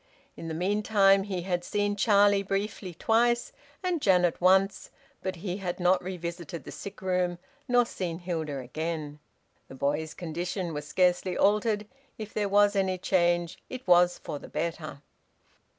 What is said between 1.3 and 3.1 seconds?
had seen Charlie briefly